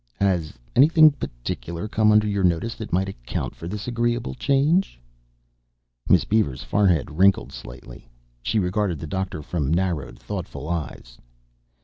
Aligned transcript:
"Has 0.19 0.51
anything 0.75 1.11
particular 1.11 1.87
come 1.87 2.11
under 2.11 2.25
your 2.27 2.43
notice 2.43 2.73
that 2.73 2.91
might 2.91 3.07
account 3.07 3.53
for 3.53 3.67
this 3.67 3.87
agreeable 3.87 4.33
change?" 4.33 4.99
Miss 6.09 6.25
Beaver's 6.25 6.63
forehead 6.63 7.11
wrinkled 7.11 7.51
slightly. 7.51 8.09
She 8.41 8.57
regarded 8.57 8.97
the 8.97 9.05
doctor 9.05 9.43
from 9.43 9.71
narrowed, 9.71 10.17
thoughtful 10.17 10.67
eyes. 10.67 11.19